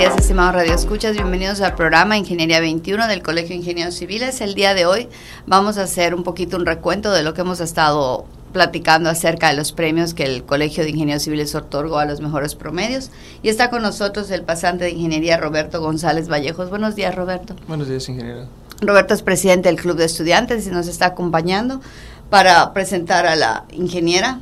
días, 0.00 0.16
estimados 0.16 0.54
Radio 0.54 0.74
Escuchas. 0.74 1.12
Bienvenidos 1.12 1.60
al 1.60 1.74
programa 1.74 2.16
Ingeniería 2.16 2.58
21 2.58 3.06
del 3.06 3.22
Colegio 3.22 3.50
de 3.50 3.56
Ingenieros 3.56 3.96
Civiles. 3.96 4.40
El 4.40 4.54
día 4.54 4.72
de 4.72 4.86
hoy 4.86 5.10
vamos 5.46 5.76
a 5.76 5.82
hacer 5.82 6.14
un 6.14 6.22
poquito 6.22 6.56
un 6.56 6.64
recuento 6.64 7.12
de 7.12 7.22
lo 7.22 7.34
que 7.34 7.42
hemos 7.42 7.60
estado 7.60 8.24
platicando 8.54 9.10
acerca 9.10 9.50
de 9.50 9.56
los 9.56 9.72
premios 9.72 10.14
que 10.14 10.22
el 10.22 10.42
Colegio 10.44 10.84
de 10.84 10.88
Ingenieros 10.88 11.24
Civiles 11.24 11.54
otorgó 11.54 11.98
a 11.98 12.06
los 12.06 12.22
mejores 12.22 12.54
promedios. 12.54 13.10
Y 13.42 13.50
está 13.50 13.68
con 13.68 13.82
nosotros 13.82 14.30
el 14.30 14.42
pasante 14.42 14.84
de 14.84 14.92
Ingeniería 14.92 15.36
Roberto 15.36 15.82
González 15.82 16.30
Vallejos. 16.30 16.70
Buenos 16.70 16.96
días, 16.96 17.14
Roberto. 17.14 17.54
Buenos 17.68 17.86
días, 17.86 18.08
ingeniero. 18.08 18.46
Roberto 18.80 19.12
es 19.12 19.20
presidente 19.20 19.68
del 19.68 19.78
Club 19.78 19.98
de 19.98 20.06
Estudiantes 20.06 20.66
y 20.66 20.70
nos 20.70 20.88
está 20.88 21.08
acompañando 21.08 21.82
para 22.30 22.72
presentar 22.72 23.26
a 23.26 23.36
la 23.36 23.64
ingeniera 23.70 24.40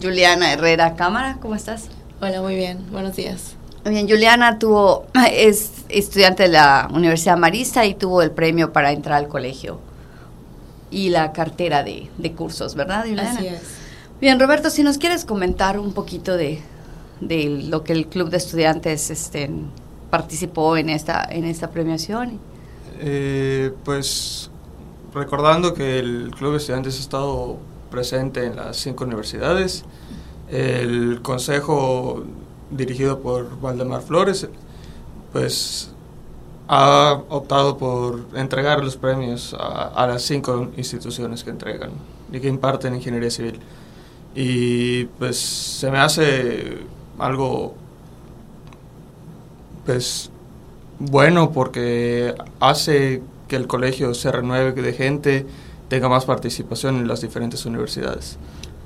Juliana 0.00 0.52
Herrera 0.52 0.94
Cámara. 0.94 1.38
¿Cómo 1.42 1.56
estás? 1.56 1.88
Hola, 2.20 2.42
muy 2.42 2.54
bien. 2.54 2.78
Buenos 2.92 3.16
días. 3.16 3.53
Bien, 3.84 4.08
Juliana 4.08 4.58
tuvo, 4.58 5.06
es 5.32 5.84
estudiante 5.88 6.44
de 6.44 6.50
la 6.50 6.88
Universidad 6.92 7.36
Marista 7.36 7.84
y 7.84 7.94
tuvo 7.94 8.22
el 8.22 8.30
premio 8.30 8.72
para 8.72 8.92
entrar 8.92 9.18
al 9.18 9.28
colegio 9.28 9.78
y 10.90 11.10
la 11.10 11.32
cartera 11.32 11.82
de, 11.82 12.08
de 12.16 12.32
cursos, 12.32 12.74
¿verdad, 12.74 13.04
Juliana? 13.06 13.32
Así 13.32 13.46
es. 13.46 13.60
Bien, 14.20 14.38
Roberto, 14.38 14.70
si 14.70 14.82
nos 14.82 14.96
quieres 14.96 15.24
comentar 15.24 15.78
un 15.78 15.92
poquito 15.92 16.36
de, 16.36 16.60
de 17.20 17.64
lo 17.68 17.84
que 17.84 17.92
el 17.92 18.06
Club 18.06 18.30
de 18.30 18.36
Estudiantes 18.36 19.10
este, 19.10 19.50
participó 20.10 20.76
en 20.76 20.88
esta, 20.88 21.26
en 21.28 21.44
esta 21.44 21.70
premiación. 21.70 22.38
Eh, 23.00 23.72
pues 23.84 24.50
recordando 25.12 25.74
que 25.74 25.98
el 25.98 26.30
Club 26.36 26.52
de 26.52 26.58
Estudiantes 26.58 26.96
ha 26.96 27.00
estado 27.00 27.58
presente 27.90 28.46
en 28.46 28.56
las 28.56 28.76
cinco 28.76 29.04
universidades, 29.04 29.84
el 30.48 31.20
consejo 31.22 32.24
dirigido 32.76 33.20
por 33.20 33.60
Valdemar 33.60 34.02
Flores, 34.02 34.48
pues 35.32 35.90
ha 36.68 37.20
optado 37.28 37.76
por 37.76 38.26
entregar 38.34 38.82
los 38.82 38.96
premios 38.96 39.54
a, 39.54 39.88
a, 39.88 40.06
las 40.06 40.22
cinco 40.22 40.70
instituciones 40.76 41.44
que 41.44 41.50
entregan 41.50 41.90
y 42.32 42.40
que 42.40 42.48
imparten 42.48 42.94
ingeniería 42.94 43.30
civil. 43.30 43.60
Y 44.34 45.04
pues 45.04 45.38
se 45.38 45.90
me 45.90 45.98
hace 45.98 46.78
algo 47.18 47.74
pues 49.84 50.30
bueno 50.98 51.52
porque 51.52 52.34
hace 52.60 53.22
que 53.48 53.56
el 53.56 53.66
colegio 53.66 54.14
se 54.14 54.32
renueve 54.32 54.72
de 54.80 54.92
gente, 54.94 55.46
tenga 55.88 56.08
más 56.08 56.24
participación 56.24 56.96
en 56.96 57.06
las 57.06 57.20
diferentes 57.20 57.66
universidades 57.66 58.38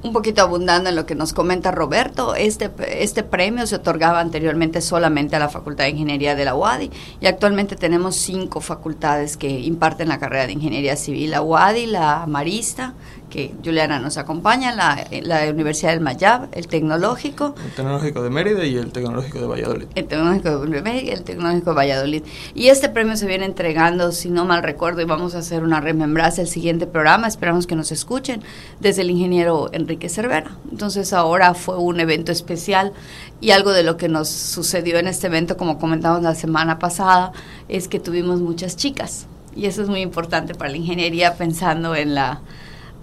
un 0.03 0.13
poquito 0.13 0.43
abundando 0.43 0.89
en 0.89 0.97
lo 0.97 1.07
que 1.07 1.15
nos 1.15 1.33
comenta 1.33 1.71
Roberto, 1.71 2.35
este, 2.35 2.71
este 3.03 3.25
premio 3.25 3.67
se 3.67 3.77
otorgaba 3.77 4.21
anteriormente 4.21 4.81
solamente 4.81 5.37
a 5.37 5.41
la 5.41 5.49
Facultad 5.49 5.85
de 5.85 5.91
Ingeniería 5.91 6.37
de 6.37 6.45
la 6.45 6.55
UADI 6.55 6.91
y 7.21 7.27
actualmente 7.27 7.75
tenemos 7.75 8.15
cinco 8.17 8.61
facultades 8.61 9.37
que 9.37 9.49
imparten 9.49 10.09
la 10.09 10.19
carrera 10.19 10.47
de 10.47 10.53
Ingeniería 10.53 10.97
Civil, 10.97 11.33
la 11.33 11.43
UADI, 11.43 11.87
la 11.87 12.27
Marista, 12.27 12.95
que 13.29 13.55
Juliana 13.65 13.99
nos 13.99 14.17
acompaña, 14.17 14.75
la, 14.75 15.07
la 15.23 15.51
Universidad 15.51 15.93
del 15.93 16.01
Mayab, 16.01 16.49
el 16.53 16.67
Tecnológico. 16.67 17.55
El 17.65 17.73
Tecnológico 17.73 18.23
de 18.23 18.31
Mérida 18.31 18.65
y 18.65 18.77
el 18.77 18.93
Tecnológico 18.93 19.41
de 19.41 19.47
Valladolid. 19.47 19.87
El 19.95 20.07
Tecnológico 20.07 20.59
de 20.59 20.83
Mérida 20.83 21.03
y 21.03 21.11
el 21.11 21.23
Tecnológico 21.23 21.71
de 21.71 21.77
Valladolid. 21.77 22.23
Y 22.55 22.69
este 22.69 22.89
premio 22.89 23.17
se 23.17 23.27
viene 23.27 23.45
entregando, 23.45 24.13
si 24.13 24.31
no 24.31 24.45
mal 24.45 24.63
recuerdo, 24.63 25.01
y 25.03 25.05
vamos 25.05 25.35
a 25.35 25.39
hacer 25.39 25.63
una 25.63 25.81
remembranza 25.81 26.41
el 26.41 26.49
siguiente 26.49 26.87
programa, 26.87 27.29
esperamos 27.29 27.67
que 27.67 27.77
nos 27.77 27.93
escuchen, 27.93 28.43
desde 28.81 29.03
el 29.03 29.11
ingeniero 29.11 29.71
Enrique 29.73 30.09
Cervera. 30.09 30.53
Entonces 30.71 31.13
ahora 31.13 31.55
fue 31.55 31.77
un 31.79 32.01
evento 32.01 32.33
especial 32.33 32.93
y 33.41 33.51
algo 33.51 33.73
de 33.73 33.83
lo 33.83 33.97
que 33.97 34.09
nos 34.09 34.29
sucedió 34.29 34.99
en 34.99 35.07
este 35.07 35.27
evento, 35.29 35.57
como 35.57 35.79
comentamos 35.79 36.23
la 36.23 36.35
semana 36.35 36.79
pasada, 36.79 37.33
es 37.69 37.89
que 37.89 38.01
tuvimos 38.01 38.41
muchas 38.41 38.77
chicas. 38.77 39.27
Y 39.55 39.67
eso 39.67 39.83
es 39.83 39.89
muy 39.89 40.01
importante 40.01 40.55
para 40.55 40.71
la 40.71 40.77
ingeniería 40.77 41.35
pensando 41.35 41.95
en 41.95 42.15
la 42.15 42.41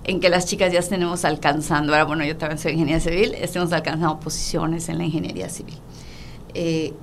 en 0.07 0.19
que 0.19 0.29
las 0.29 0.45
chicas 0.45 0.71
ya 0.71 0.81
tenemos 0.81 1.25
alcanzando, 1.25 1.93
ahora 1.93 2.05
bueno, 2.05 2.23
yo 2.23 2.37
también 2.37 2.59
soy 2.59 2.73
ingeniera 2.73 2.99
civil, 2.99 3.33
estemos 3.33 3.73
alcanzando 3.73 4.19
posiciones 4.19 4.87
en 4.89 4.99
la 4.99 5.05
ingeniería 5.05 5.49
civil. 5.49 5.77
Eh, 6.53 6.93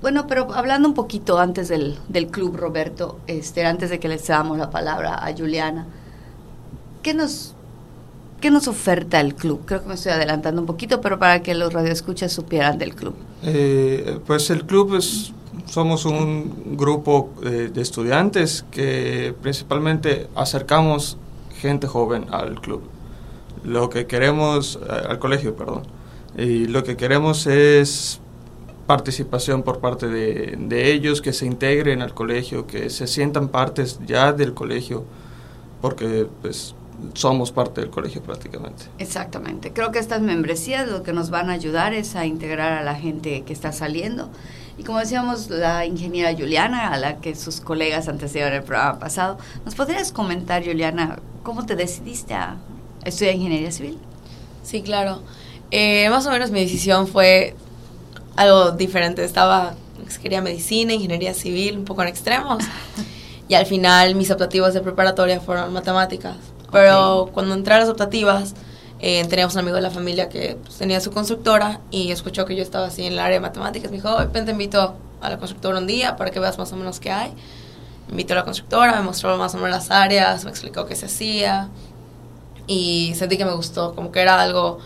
bueno, 0.00 0.26
pero 0.26 0.52
hablando 0.54 0.88
un 0.88 0.94
poquito 0.94 1.38
antes 1.38 1.68
del, 1.68 1.98
del, 2.08 2.28
club, 2.28 2.56
Roberto, 2.56 3.18
este, 3.26 3.64
antes 3.64 3.90
de 3.90 3.98
que 4.00 4.08
les 4.08 4.26
damos 4.26 4.58
la 4.58 4.70
palabra 4.70 5.14
a 5.14 5.36
Juliana, 5.36 5.86
¿qué 7.02 7.12
nos, 7.12 7.54
¿qué 8.40 8.50
nos 8.50 8.68
oferta 8.68 9.20
el 9.20 9.34
club? 9.34 9.62
Creo 9.66 9.82
que 9.82 9.88
me 9.88 9.94
estoy 9.94 10.12
adelantando 10.12 10.60
un 10.60 10.66
poquito, 10.66 11.00
pero 11.02 11.18
para 11.18 11.42
que 11.42 11.54
los 11.54 11.72
radioescuchas 11.72 12.32
supieran 12.32 12.78
del 12.78 12.94
club. 12.94 13.14
Eh, 13.42 14.18
pues 14.26 14.48
el 14.48 14.64
club 14.64 14.96
es, 14.96 15.32
somos 15.66 16.06
un 16.06 16.76
grupo 16.76 17.30
de, 17.42 17.68
de 17.68 17.82
estudiantes 17.82 18.64
que 18.70 19.34
principalmente 19.42 20.28
acercamos 20.34 21.18
gente 21.60 21.86
joven 21.86 22.26
al 22.30 22.60
club. 22.60 22.82
Lo 23.64 23.90
que 23.90 24.06
queremos, 24.06 24.78
al 24.88 25.18
colegio, 25.18 25.56
perdón. 25.56 25.82
Y 26.36 26.66
lo 26.66 26.84
que 26.84 26.96
queremos 26.96 27.46
es 27.46 28.20
participación 28.86 29.62
por 29.62 29.80
parte 29.80 30.06
de, 30.06 30.56
de, 30.58 30.92
ellos, 30.92 31.20
que 31.20 31.32
se 31.32 31.46
integren 31.46 32.02
al 32.02 32.14
colegio, 32.14 32.66
que 32.66 32.90
se 32.90 33.06
sientan 33.06 33.48
partes 33.48 33.98
ya 34.06 34.32
del 34.32 34.54
colegio, 34.54 35.04
porque 35.80 36.28
pues 36.42 36.74
somos 37.14 37.52
parte 37.52 37.80
del 37.80 37.90
colegio 37.90 38.22
prácticamente. 38.22 38.84
Exactamente. 38.98 39.72
Creo 39.72 39.92
que 39.92 39.98
estas 39.98 40.22
membresías 40.22 40.88
lo 40.88 41.02
que 41.02 41.12
nos 41.12 41.30
van 41.30 41.50
a 41.50 41.52
ayudar 41.52 41.94
es 41.94 42.16
a 42.16 42.26
integrar 42.26 42.72
a 42.72 42.82
la 42.82 42.94
gente 42.94 43.42
que 43.42 43.52
está 43.52 43.72
saliendo. 43.72 44.30
Y 44.78 44.84
como 44.84 44.98
decíamos, 44.98 45.48
la 45.48 45.86
ingeniera 45.86 46.32
Juliana, 46.34 46.92
a 46.92 46.98
la 46.98 47.16
que 47.16 47.34
sus 47.34 47.60
colegas 47.60 48.08
antecedieron 48.08 48.52
el 48.52 48.62
programa 48.62 48.98
pasado, 48.98 49.38
¿nos 49.64 49.74
podrías 49.74 50.12
comentar, 50.12 50.64
Juliana, 50.64 51.18
cómo 51.42 51.64
te 51.64 51.76
decidiste 51.76 52.34
a 52.34 52.56
estudiar 53.04 53.34
ingeniería 53.34 53.70
civil? 53.70 53.98
Sí, 54.62 54.82
claro. 54.82 55.22
Eh, 55.70 56.08
más 56.10 56.26
o 56.26 56.30
menos 56.30 56.50
mi 56.50 56.60
decisión 56.60 57.06
fue 57.06 57.54
algo 58.36 58.72
diferente. 58.72 59.24
Estaba, 59.24 59.74
quería 60.22 60.42
medicina, 60.42 60.92
ingeniería 60.92 61.32
civil, 61.32 61.78
un 61.78 61.84
poco 61.84 62.02
en 62.02 62.08
extremos. 62.08 62.62
y 63.48 63.54
al 63.54 63.66
final 63.66 64.14
mis 64.14 64.30
optativas 64.30 64.74
de 64.74 64.80
preparatoria 64.80 65.40
fueron 65.40 65.72
matemáticas. 65.72 66.36
Pero 66.70 67.22
okay. 67.22 67.34
cuando 67.34 67.54
entré 67.54 67.74
a 67.74 67.78
las 67.78 67.88
optativas, 67.88 68.54
eh, 69.00 69.24
teníamos 69.28 69.54
un 69.54 69.60
amigo 69.60 69.76
de 69.76 69.82
la 69.82 69.90
familia 69.90 70.28
que 70.28 70.56
pues, 70.62 70.78
tenía 70.78 71.00
su 71.00 71.10
constructora 71.10 71.80
y 71.90 72.10
escuchó 72.10 72.46
que 72.46 72.56
yo 72.56 72.62
estaba 72.62 72.86
así 72.86 73.04
en 73.04 73.12
el 73.12 73.18
área 73.18 73.34
de 73.34 73.40
matemáticas. 73.40 73.90
Me 73.90 73.98
dijo, 73.98 74.14
oh, 74.14 74.26
te 74.26 74.50
invito 74.50 74.94
a 75.20 75.30
la 75.30 75.38
constructora 75.38 75.78
un 75.78 75.86
día 75.86 76.16
para 76.16 76.30
que 76.30 76.40
veas 76.40 76.56
más 76.58 76.72
o 76.72 76.76
menos 76.76 77.00
qué 77.00 77.10
hay. 77.10 77.32
Me 78.06 78.12
invitó 78.12 78.32
a 78.34 78.36
la 78.36 78.44
constructora, 78.44 78.96
me 78.96 79.02
mostró 79.02 79.36
más 79.36 79.54
o 79.54 79.58
menos 79.58 79.70
las 79.70 79.90
áreas, 79.90 80.44
me 80.44 80.50
explicó 80.50 80.86
qué 80.86 80.94
se 80.94 81.06
hacía 81.06 81.68
y 82.66 83.12
sentí 83.16 83.36
que 83.36 83.44
me 83.44 83.54
gustó, 83.54 83.94
como 83.94 84.12
que 84.12 84.20
era 84.20 84.40
algo 84.40 84.78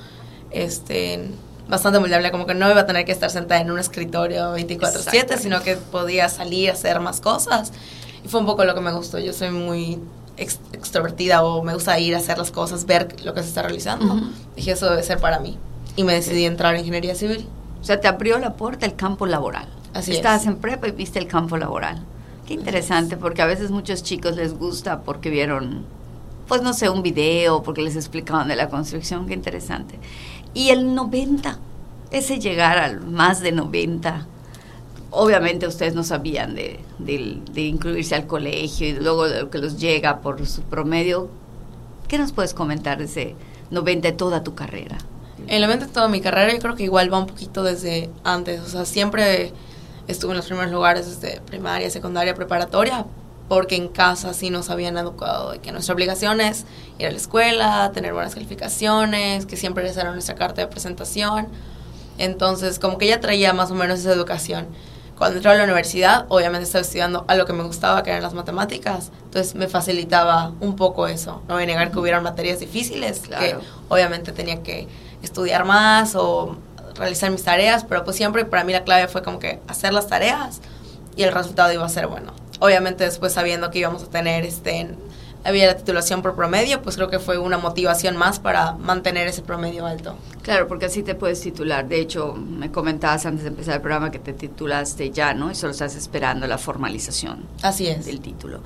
este, 0.50 1.30
bastante 1.68 1.98
moldeable, 2.00 2.30
como 2.30 2.46
que 2.46 2.54
no 2.54 2.68
iba 2.70 2.80
a 2.80 2.86
tener 2.86 3.04
que 3.04 3.12
estar 3.12 3.30
sentada 3.30 3.60
en 3.60 3.70
un 3.70 3.78
escritorio 3.78 4.54
24/7, 4.56 5.38
sino 5.38 5.62
que 5.62 5.76
podía 5.76 6.28
salir 6.28 6.70
a 6.70 6.72
hacer 6.72 7.00
más 7.00 7.20
cosas. 7.20 7.72
Y 8.24 8.28
fue 8.28 8.40
un 8.40 8.46
poco 8.46 8.64
lo 8.64 8.74
que 8.74 8.80
me 8.80 8.92
gustó. 8.92 9.18
Yo 9.18 9.32
soy 9.32 9.50
muy 9.50 9.98
ex 10.40 10.58
extrovertida 10.72 11.44
o 11.44 11.62
me 11.62 11.74
gusta 11.74 11.98
ir 11.98 12.14
a 12.14 12.18
hacer 12.18 12.38
las 12.38 12.50
cosas, 12.50 12.86
ver 12.86 13.14
lo 13.24 13.34
que 13.34 13.42
se 13.42 13.48
está 13.48 13.62
realizando. 13.62 14.14
Uh 14.14 14.16
-huh. 14.18 14.30
Dije, 14.56 14.72
eso 14.72 14.88
debe 14.90 15.02
ser 15.02 15.18
para 15.18 15.38
mí. 15.38 15.56
Y 15.96 16.04
me 16.04 16.14
decidí 16.14 16.44
entrar 16.44 16.74
en 16.74 16.80
ingeniería 16.80 17.14
civil. 17.14 17.46
O 17.80 17.84
sea, 17.84 18.00
te 18.00 18.08
abrió 18.08 18.38
la 18.38 18.54
puerta 18.54 18.86
el 18.86 18.94
campo 18.96 19.26
laboral. 19.26 19.68
Así 19.94 20.12
Estabas 20.12 20.42
es. 20.42 20.48
en 20.48 20.56
prepa 20.56 20.88
y 20.88 20.92
viste 20.92 21.18
el 21.18 21.26
campo 21.26 21.56
laboral. 21.56 22.02
Qué 22.46 22.54
interesante, 22.54 23.16
porque 23.16 23.42
a 23.42 23.46
veces 23.46 23.70
muchos 23.70 24.02
chicos 24.02 24.36
les 24.36 24.58
gusta 24.58 25.02
porque 25.02 25.30
vieron, 25.30 25.84
pues 26.48 26.62
no 26.62 26.72
sé, 26.72 26.88
un 26.88 27.02
video, 27.02 27.62
porque 27.62 27.82
les 27.82 27.96
explicaban 27.96 28.48
de 28.48 28.56
la 28.56 28.68
construcción. 28.68 29.26
Qué 29.26 29.34
interesante. 29.34 29.98
Y 30.52 30.70
el 30.70 30.94
90, 30.94 31.58
ese 32.10 32.38
llegar 32.38 32.78
al 32.78 33.00
más 33.00 33.40
de 33.40 33.52
90 33.52 34.26
obviamente 35.10 35.66
ustedes 35.66 35.94
no 35.94 36.04
sabían 36.04 36.54
de, 36.54 36.80
de, 36.98 37.38
de, 37.52 37.60
incluirse 37.62 38.14
al 38.14 38.26
colegio 38.26 38.88
y 38.88 38.92
luego 38.92 39.28
de 39.28 39.42
lo 39.42 39.50
que 39.50 39.58
los 39.58 39.78
llega 39.78 40.20
por 40.20 40.46
su 40.46 40.62
promedio. 40.62 41.28
¿Qué 42.08 42.18
nos 42.18 42.32
puedes 42.32 42.54
comentar 42.54 42.98
de 42.98 43.04
ese 43.04 43.34
90 43.70 44.08
de 44.08 44.14
toda 44.16 44.42
tu 44.42 44.54
carrera? 44.54 44.98
El 45.46 45.62
90 45.62 45.86
de 45.86 45.92
toda 45.92 46.08
mi 46.08 46.20
carrera 46.20 46.52
yo 46.52 46.58
creo 46.58 46.74
que 46.74 46.84
igual 46.84 47.12
va 47.12 47.18
un 47.18 47.26
poquito 47.26 47.62
desde 47.62 48.10
antes, 48.24 48.60
o 48.60 48.68
sea, 48.68 48.84
siempre 48.84 49.52
estuve 50.06 50.32
en 50.32 50.36
los 50.36 50.46
primeros 50.46 50.72
lugares 50.72 51.06
desde 51.06 51.40
primaria, 51.40 51.90
secundaria, 51.90 52.34
preparatoria, 52.34 53.06
porque 53.48 53.76
en 53.76 53.88
casa 53.88 54.32
sí 54.32 54.50
nos 54.50 54.70
habían 54.70 54.96
educado 54.96 55.52
de 55.52 55.58
que 55.58 55.72
nuestra 55.72 55.94
obligación 55.94 56.40
es 56.40 56.66
ir 56.98 57.06
a 57.06 57.10
la 57.10 57.16
escuela, 57.16 57.90
tener 57.92 58.12
buenas 58.12 58.34
calificaciones, 58.34 59.46
que 59.46 59.56
siempre 59.56 59.88
esa 59.88 60.02
era 60.02 60.12
nuestra 60.12 60.34
carta 60.36 60.60
de 60.60 60.68
presentación. 60.68 61.48
Entonces, 62.18 62.78
como 62.78 62.98
que 62.98 63.06
ya 63.06 63.18
traía 63.18 63.52
más 63.52 63.70
o 63.70 63.74
menos 63.74 64.00
esa 64.00 64.12
educación 64.12 64.68
cuando 65.20 65.36
entré 65.36 65.52
a 65.52 65.54
la 65.54 65.64
universidad, 65.64 66.24
obviamente 66.30 66.64
estaba 66.64 66.80
estudiando 66.80 67.26
a 67.28 67.34
lo 67.34 67.44
que 67.44 67.52
me 67.52 67.62
gustaba, 67.62 68.02
que 68.02 68.08
eran 68.08 68.22
las 68.22 68.32
matemáticas. 68.32 69.10
Entonces 69.24 69.54
me 69.54 69.68
facilitaba 69.68 70.52
un 70.60 70.76
poco 70.76 71.06
eso. 71.08 71.42
No 71.46 71.56
voy 71.56 71.64
a 71.64 71.66
negar 71.66 71.90
que 71.90 71.98
hubieran 71.98 72.22
materias 72.22 72.58
difíciles, 72.58 73.20
claro. 73.26 73.44
que 73.44 73.66
obviamente 73.90 74.32
tenía 74.32 74.62
que 74.62 74.88
estudiar 75.22 75.66
más 75.66 76.14
o 76.14 76.56
realizar 76.94 77.30
mis 77.30 77.44
tareas, 77.44 77.84
pero 77.84 78.02
pues 78.02 78.16
siempre 78.16 78.46
para 78.46 78.64
mí 78.64 78.72
la 78.72 78.82
clave 78.82 79.08
fue 79.08 79.22
como 79.22 79.38
que 79.38 79.60
hacer 79.68 79.92
las 79.92 80.06
tareas 80.06 80.62
y 81.16 81.24
el 81.24 81.32
resultado 81.32 81.70
iba 81.70 81.84
a 81.84 81.90
ser 81.90 82.06
bueno. 82.06 82.32
Obviamente 82.58 83.04
después 83.04 83.34
sabiendo 83.34 83.70
que 83.70 83.80
íbamos 83.80 84.02
a 84.02 84.06
tener 84.06 84.46
este 84.46 84.88
había 85.44 85.66
la 85.66 85.76
titulación 85.76 86.22
por 86.22 86.34
promedio, 86.34 86.82
pues 86.82 86.96
creo 86.96 87.08
que 87.08 87.18
fue 87.18 87.38
una 87.38 87.58
motivación 87.58 88.16
más 88.16 88.38
para 88.38 88.72
mantener 88.72 89.26
ese 89.28 89.42
promedio 89.42 89.86
alto. 89.86 90.16
Claro, 90.42 90.68
porque 90.68 90.86
así 90.86 91.02
te 91.02 91.14
puedes 91.14 91.40
titular. 91.40 91.88
De 91.88 92.00
hecho, 92.00 92.34
me 92.34 92.70
comentabas 92.70 93.26
antes 93.26 93.44
de 93.44 93.48
empezar 93.48 93.76
el 93.76 93.80
programa 93.80 94.10
que 94.10 94.18
te 94.18 94.32
titulaste 94.32 95.10
ya, 95.10 95.34
¿no? 95.34 95.50
Y 95.50 95.54
solo 95.54 95.72
estás 95.72 95.96
esperando 95.96 96.46
la 96.46 96.58
formalización. 96.58 97.44
Así 97.62 97.86
es. 97.88 98.06
Del 98.06 98.20
título. 98.20 98.60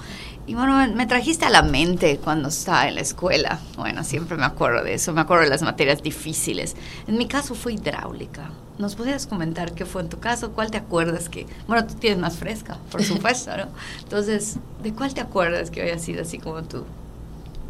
Y 0.47 0.55
bueno, 0.55 0.77
me 0.95 1.07
trajiste 1.07 1.47
a 1.47 1.51
la 1.51 1.63
mente 1.63 2.19
cuando 2.23 2.49
estaba 2.49 2.87
en 2.87 2.97
la 2.97 3.01
escuela. 3.01 3.61
Bueno, 3.77 4.05
siempre 4.05 4.37
me 4.37 4.45
acuerdo 4.45 4.85
de 4.85 4.95
eso, 4.95 5.13
me 5.13 5.23
acuerdo 5.23 5.45
de 5.45 5.51
las 5.51 5.63
materias 5.63 6.03
difíciles. 6.03 6.77
En 7.07 7.17
mi 7.17 7.27
caso 7.27 7.55
fue 7.55 7.75
hidráulica. 7.75 8.51
¿Nos 8.79 8.97
podrías 8.97 9.27
comentar 9.27 9.73
qué 9.73 9.85
fue 9.87 10.03
en 10.03 10.09
tu 10.09 10.19
caso? 10.19 10.51
¿Cuál 10.53 10.71
te 10.71 10.79
acuerdas 10.79 11.29
que... 11.29 11.47
Bueno, 11.69 11.87
tú 11.87 11.95
tienes 11.95 12.19
más 12.19 12.37
fresca, 12.37 12.79
por 12.91 13.03
supuesto, 13.05 13.57
¿no? 13.57 13.67
Entonces, 14.03 14.57
¿de 14.83 14.93
cuál 14.93 15.15
te 15.15 15.21
acuerdas 15.21 15.71
que 15.71 15.83
haya 15.83 15.99
sido 15.99 16.23
así 16.23 16.39
como 16.39 16.63
tu, 16.65 16.85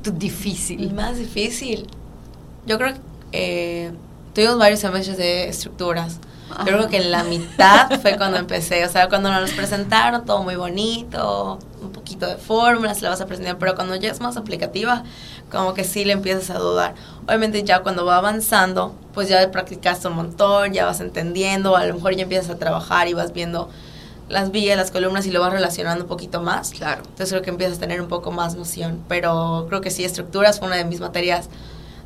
tu 0.02 0.10
difícil? 0.12 0.92
Más 0.94 1.18
difícil. 1.18 1.86
Yo 2.66 2.78
creo 2.78 2.94
que 2.94 3.00
eh, 3.32 3.92
tuvimos 4.32 4.58
varios 4.58 4.80
semestres 4.80 5.18
de 5.18 5.48
estructuras. 5.48 6.20
Yo 6.58 6.64
creo 6.64 6.88
que 6.88 6.98
en 6.98 7.10
la 7.10 7.24
mitad 7.24 8.00
fue 8.00 8.16
cuando 8.16 8.36
empecé, 8.36 8.84
o 8.84 8.88
sea, 8.88 9.08
cuando 9.08 9.30
nos 9.30 9.50
presentaron 9.52 10.24
todo 10.24 10.42
muy 10.42 10.56
bonito, 10.56 11.58
un 11.82 11.90
poquito 11.90 12.26
de 12.26 12.36
fórmulas, 12.36 13.02
la 13.02 13.10
vas 13.10 13.20
a 13.20 13.26
presentar, 13.26 13.58
pero 13.58 13.74
cuando 13.74 13.96
ya 13.96 14.10
es 14.10 14.20
más 14.20 14.36
aplicativa, 14.36 15.02
como 15.50 15.74
que 15.74 15.84
sí 15.84 16.04
le 16.04 16.12
empiezas 16.12 16.50
a 16.50 16.58
dudar. 16.58 16.94
Obviamente 17.26 17.64
ya 17.64 17.80
cuando 17.80 18.04
va 18.04 18.18
avanzando, 18.18 18.94
pues 19.14 19.28
ya 19.28 19.50
practicaste 19.50 20.06
un 20.08 20.14
montón, 20.14 20.72
ya 20.72 20.86
vas 20.86 21.00
entendiendo, 21.00 21.76
a 21.76 21.86
lo 21.86 21.94
mejor 21.94 22.14
ya 22.14 22.22
empiezas 22.22 22.50
a 22.50 22.58
trabajar 22.58 23.08
y 23.08 23.14
vas 23.14 23.32
viendo 23.32 23.68
las 24.28 24.50
vías, 24.50 24.76
las 24.76 24.90
columnas 24.90 25.26
y 25.26 25.30
lo 25.30 25.40
vas 25.40 25.52
relacionando 25.52 26.04
un 26.04 26.08
poquito 26.08 26.40
más. 26.40 26.70
Claro. 26.70 27.02
Entonces 27.02 27.30
creo 27.30 27.42
que 27.42 27.50
empiezas 27.50 27.78
a 27.78 27.80
tener 27.80 28.00
un 28.00 28.08
poco 28.08 28.30
más 28.30 28.54
noción, 28.54 29.02
pero 29.08 29.66
creo 29.68 29.80
que 29.80 29.90
sí, 29.90 30.04
estructuras 30.04 30.58
fue 30.58 30.68
una 30.68 30.76
de 30.76 30.84
mis 30.84 31.00
materias 31.00 31.48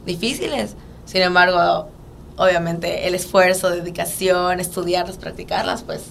difíciles. 0.06 0.74
Sin 1.04 1.22
embargo, 1.22 1.88
obviamente 2.38 3.06
el 3.06 3.14
esfuerzo, 3.14 3.70
dedicación, 3.70 4.60
estudiarlas, 4.60 5.18
practicarlas, 5.18 5.82
pues... 5.82 6.02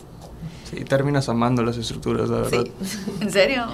Sí, 0.69 0.83
terminas 0.83 1.29
amando 1.29 1.63
las 1.63 1.77
estructuras, 1.77 2.27
la 2.27 2.41
verdad. 2.41 2.65
Sí. 2.83 2.99
¿En 3.21 3.31
serio? 3.31 3.67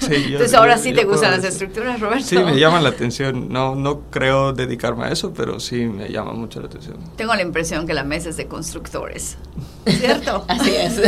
Sí, 0.00 0.08
yo, 0.22 0.38
Entonces 0.38 0.54
ahora 0.54 0.76
yo- 0.76 0.82
sí 0.82 0.90
yo 0.92 0.96
te 0.96 1.04
gustan 1.04 1.32
las 1.32 1.44
estructuras, 1.44 2.00
Roberto. 2.00 2.24
Sí, 2.24 2.38
me 2.38 2.58
llaman 2.58 2.82
la 2.82 2.88
atención. 2.88 3.50
No, 3.52 3.74
no 3.74 4.00
creo 4.10 4.54
dedicarme 4.54 5.04
a 5.04 5.10
eso, 5.10 5.34
pero 5.34 5.60
sí 5.60 5.84
me 5.84 6.08
llama 6.08 6.32
mucho 6.32 6.60
la 6.60 6.68
atención. 6.68 6.96
Tengo 7.16 7.34
la 7.34 7.42
impresión 7.42 7.86
que 7.86 7.92
la 7.92 8.04
mesa 8.04 8.30
es 8.30 8.38
de 8.38 8.46
constructores. 8.46 9.36
¿Cierto? 9.86 10.46
Así 10.48 10.74
es. 10.74 11.02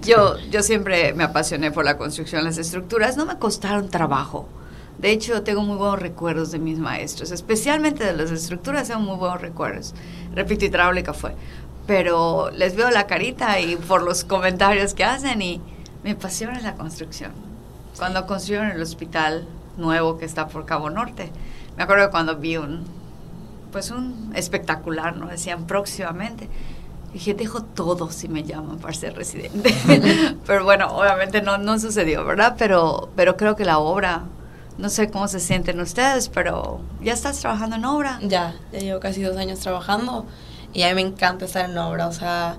yo, 0.00 0.38
yo 0.50 0.62
siempre 0.62 1.12
me 1.12 1.24
apasioné 1.24 1.70
por 1.70 1.84
la 1.84 1.98
construcción, 1.98 2.42
las 2.42 2.56
estructuras. 2.56 3.18
No 3.18 3.26
me 3.26 3.36
costaron 3.38 3.90
trabajo. 3.90 4.48
De 4.98 5.10
hecho, 5.10 5.42
tengo 5.42 5.62
muy 5.62 5.76
buenos 5.76 6.00
recuerdos 6.00 6.50
de 6.50 6.58
mis 6.58 6.78
maestros, 6.78 7.30
especialmente 7.30 8.04
de 8.04 8.14
las 8.14 8.30
estructuras, 8.30 8.88
tengo 8.88 9.00
muy 9.00 9.16
buenos 9.16 9.40
recuerdos. 9.40 9.94
Repito, 10.34 10.64
hidráulica 10.64 11.12
fue. 11.12 11.34
Pero 11.86 12.50
les 12.50 12.74
veo 12.76 12.90
la 12.90 13.06
carita 13.06 13.60
y 13.60 13.76
por 13.76 14.02
los 14.02 14.24
comentarios 14.24 14.94
que 14.94 15.04
hacen 15.04 15.42
y 15.42 15.60
me 16.02 16.12
apasiona 16.12 16.60
la 16.60 16.74
construcción. 16.74 17.32
Cuando 17.98 18.26
construyeron 18.26 18.70
el 18.70 18.80
hospital 18.80 19.46
nuevo 19.76 20.18
que 20.18 20.24
está 20.24 20.48
por 20.48 20.64
Cabo 20.64 20.88
Norte, 20.90 21.30
me 21.76 21.82
acuerdo 21.82 22.10
cuando 22.10 22.36
vi 22.36 22.56
un, 22.56 22.84
pues 23.72 23.90
un 23.90 24.32
espectacular, 24.34 25.16
¿no? 25.16 25.28
Decían 25.28 25.66
próximamente. 25.66 26.48
Dije, 27.12 27.34
dejo 27.34 27.62
todo 27.62 28.10
si 28.10 28.28
me 28.28 28.42
llaman 28.42 28.78
para 28.78 28.94
ser 28.94 29.14
residente. 29.14 29.74
pero 30.46 30.64
bueno, 30.64 30.88
obviamente 30.88 31.42
no, 31.42 31.58
no 31.58 31.78
sucedió, 31.78 32.24
¿verdad? 32.24 32.56
Pero, 32.58 33.10
pero 33.16 33.36
creo 33.36 33.56
que 33.56 33.64
la 33.64 33.78
obra, 33.78 34.24
no 34.78 34.88
sé 34.90 35.10
cómo 35.10 35.28
se 35.28 35.40
sienten 35.40 35.80
ustedes, 35.80 36.28
pero 36.28 36.80
ya 37.02 37.12
estás 37.12 37.38
trabajando 37.40 37.76
en 37.76 37.84
obra. 37.84 38.18
Ya, 38.22 38.54
ya 38.72 38.78
llevo 38.78 39.00
casi 39.00 39.22
dos 39.22 39.36
años 39.36 39.60
trabajando 39.60 40.26
y 40.72 40.82
a 40.82 40.88
mí 40.88 40.94
me 40.94 41.00
encanta 41.02 41.44
estar 41.46 41.68
en 41.68 41.76
obra, 41.78 42.06
o 42.08 42.12
sea, 42.12 42.58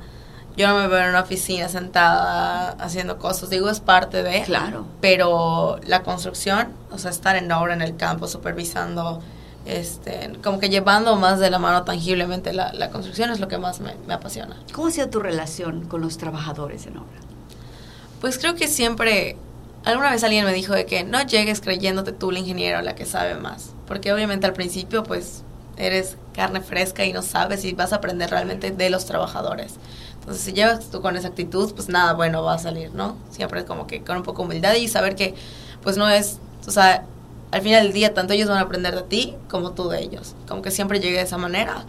yo 0.55 0.67
no 0.67 0.75
me 0.79 0.87
veo 0.87 0.99
en 1.03 1.09
una 1.09 1.21
oficina 1.21 1.69
sentada 1.69 2.71
haciendo 2.79 3.19
cosas, 3.19 3.49
digo, 3.51 3.69
es 3.69 3.79
parte 3.79 4.23
de, 4.23 4.41
Claro. 4.43 4.85
pero 5.01 5.79
la 5.85 6.01
construcción, 6.01 6.69
o 6.91 6.97
sea, 6.97 7.11
estar 7.11 7.35
en 7.35 7.51
obra 7.51 7.73
en 7.75 7.83
el 7.83 7.95
campo, 7.95 8.27
supervisando, 8.27 9.21
este, 9.65 10.31
como 10.43 10.59
que 10.59 10.69
llevando 10.69 11.15
más 11.17 11.39
de 11.39 11.51
la 11.51 11.59
mano 11.59 11.83
tangiblemente 11.83 12.53
la, 12.53 12.73
la 12.73 12.89
construcción 12.89 13.29
es 13.29 13.39
lo 13.39 13.47
que 13.47 13.57
más 13.59 13.81
me, 13.81 13.93
me 14.07 14.13
apasiona. 14.15 14.55
¿Cómo 14.73 14.87
ha 14.87 14.91
sido 14.91 15.09
tu 15.09 15.19
relación 15.19 15.85
con 15.87 16.01
los 16.01 16.17
trabajadores 16.17 16.87
en 16.87 16.97
obra? 16.97 17.19
Pues 18.21 18.39
creo 18.39 18.55
que 18.55 18.67
siempre, 18.67 19.37
alguna 19.91 20.11
vez 20.11 20.23
alguien 20.23 20.45
me 20.45 20.53
dijo 20.53 20.73
de 20.73 20.85
que 20.85 21.03
no 21.03 21.21
llegues 21.21 21.61
creyéndote 21.61 22.11
tú 22.11 22.31
la 22.31 22.39
ingeniera 22.39 22.81
la 22.81 22.95
que 22.95 23.05
sabe 23.05 23.35
más, 23.35 23.71
porque 23.87 24.11
obviamente 24.11 24.45
al 24.45 24.53
principio 24.53 25.03
pues 25.03 25.43
eres 25.77 26.17
carne 26.33 26.61
fresca 26.61 27.05
y 27.05 27.13
no 27.13 27.21
sabes 27.21 27.61
si 27.61 27.73
vas 27.73 27.93
a 27.93 27.97
aprender 27.97 28.29
realmente 28.29 28.71
de 28.71 28.89
los 28.89 29.05
trabajadores. 29.05 29.75
Entonces 30.19 30.43
si 30.43 30.53
llevas 30.53 30.89
tú 30.89 31.01
con 31.01 31.15
esa 31.15 31.29
actitud, 31.29 31.73
pues 31.73 31.87
nada 31.87 32.13
bueno 32.13 32.43
va 32.43 32.55
a 32.55 32.59
salir, 32.59 32.93
¿no? 32.93 33.15
Siempre 33.29 33.63
como 33.63 33.87
que 33.87 34.01
con 34.03 34.17
un 34.17 34.23
poco 34.23 34.41
de 34.41 34.49
humildad 34.49 34.75
y 34.75 34.87
saber 34.87 35.15
que 35.15 35.35
pues 35.81 35.95
no 35.95 36.09
es, 36.09 36.39
o 36.67 36.71
sea, 36.71 37.05
al 37.51 37.61
final 37.61 37.83
del 37.83 37.93
día 37.93 38.13
tanto 38.13 38.33
ellos 38.33 38.49
van 38.49 38.57
a 38.57 38.61
aprender 38.61 38.93
de 38.93 39.03
ti 39.03 39.35
como 39.49 39.71
tú 39.71 39.87
de 39.87 40.01
ellos. 40.01 40.35
Como 40.47 40.61
que 40.61 40.71
siempre 40.71 40.99
llegué 40.99 41.17
de 41.17 41.23
esa 41.23 41.37
manera 41.37 41.85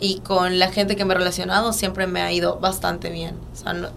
y 0.00 0.20
con 0.20 0.58
la 0.58 0.72
gente 0.72 0.96
que 0.96 1.04
me 1.04 1.14
he 1.14 1.18
relacionado 1.18 1.72
siempre 1.72 2.08
me 2.08 2.22
ha 2.22 2.32
ido 2.32 2.58
bastante 2.58 3.10
bien. 3.10 3.36
O 3.52 3.56
sea, 3.56 3.92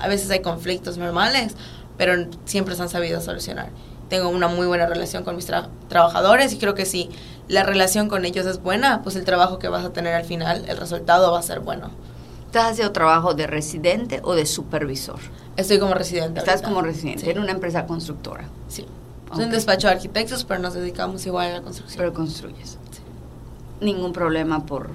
a 0.00 0.08
veces 0.08 0.30
hay 0.30 0.40
conflictos 0.40 0.98
normales, 0.98 1.54
pero 1.98 2.26
siempre 2.44 2.74
se 2.74 2.82
han 2.82 2.88
sabido 2.88 3.20
solucionar. 3.20 3.70
Tengo 4.08 4.28
una 4.28 4.48
muy 4.48 4.66
buena 4.66 4.86
relación 4.86 5.24
con 5.24 5.34
mis 5.36 5.48
tra- 5.48 5.68
trabajadores 5.88 6.52
y 6.52 6.58
creo 6.58 6.74
que 6.74 6.86
si 6.86 7.10
la 7.48 7.62
relación 7.64 8.08
con 8.08 8.24
ellos 8.24 8.46
es 8.46 8.62
buena, 8.62 9.02
pues 9.02 9.16
el 9.16 9.24
trabajo 9.24 9.58
que 9.58 9.68
vas 9.68 9.84
a 9.84 9.92
tener 9.92 10.14
al 10.14 10.24
final, 10.24 10.64
el 10.68 10.76
resultado 10.76 11.32
va 11.32 11.38
a 11.40 11.42
ser 11.42 11.60
bueno. 11.60 11.90
¿Estás 12.46 12.72
haciendo 12.72 12.92
trabajo 12.92 13.34
de 13.34 13.46
residente 13.46 14.20
o 14.22 14.34
de 14.34 14.46
supervisor? 14.46 15.18
Estoy 15.56 15.78
como 15.78 15.94
residente. 15.94 16.38
Estás 16.38 16.56
ahorita. 16.56 16.68
como 16.68 16.82
residente 16.82 17.24
Sí. 17.24 17.30
en 17.30 17.38
una 17.40 17.50
empresa 17.52 17.86
constructora, 17.86 18.44
Sí. 18.68 18.82
Es 19.26 19.32
Ok. 19.32 19.38
un 19.44 19.50
despacho 19.50 19.88
de 19.88 19.94
arquitectos, 19.94 20.44
pero 20.44 20.60
nos 20.60 20.74
dedicamos 20.74 21.26
igual 21.26 21.48
a 21.48 21.52
la 21.54 21.62
construcción. 21.62 21.98
pero 21.98 22.12
construyes. 22.14 22.78
Ningún 23.80 24.12
problema 24.12 24.64
por 24.64 24.90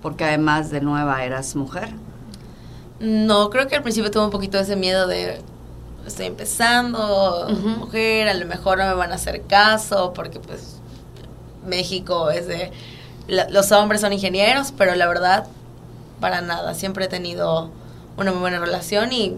porque 0.00 0.24
además 0.24 0.70
de 0.70 0.80
nueva 0.80 1.24
eras 1.24 1.56
mujer. 1.56 1.88
No, 3.00 3.50
creo 3.50 3.66
que 3.66 3.74
al 3.76 3.82
principio 3.82 4.10
tuve 4.10 4.24
un 4.24 4.30
poquito 4.30 4.58
ese 4.58 4.76
miedo 4.76 5.06
de 5.06 5.40
estoy 6.06 6.26
empezando, 6.26 7.48
mujer, 7.78 8.28
a 8.28 8.34
lo 8.34 8.46
mejor 8.46 8.78
no 8.78 8.86
me 8.86 8.94
van 8.94 9.12
a 9.12 9.16
hacer 9.16 9.42
caso 9.42 10.12
porque 10.14 10.38
pues 10.40 10.76
México 11.66 12.30
es 12.30 12.46
de 12.46 12.70
la- 13.26 13.48
los 13.48 13.72
hombres 13.72 14.00
son 14.00 14.12
ingenieros, 14.12 14.72
pero 14.76 14.94
la 14.94 15.06
verdad 15.06 15.46
para 16.20 16.40
nada, 16.40 16.74
siempre 16.74 17.06
he 17.06 17.08
tenido 17.08 17.70
una 18.16 18.30
muy 18.32 18.40
buena 18.40 18.58
relación 18.60 19.12
y 19.12 19.36